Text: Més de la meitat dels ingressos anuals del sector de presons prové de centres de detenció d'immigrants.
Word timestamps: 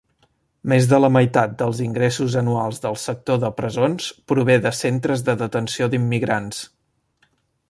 Més 0.71 0.85
de 0.93 0.99
la 1.01 1.09
meitat 1.17 1.51
dels 1.59 1.81
ingressos 1.89 2.37
anuals 2.41 2.81
del 2.87 2.99
sector 3.03 3.39
de 3.45 3.53
presons 3.61 4.11
prové 4.33 4.59
de 4.67 4.75
centres 4.81 5.27
de 5.29 5.41
detenció 5.47 5.93
d'immigrants. 5.93 6.69